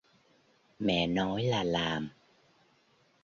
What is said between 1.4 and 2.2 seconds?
là làm